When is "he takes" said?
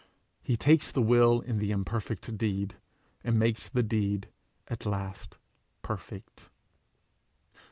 0.41-0.91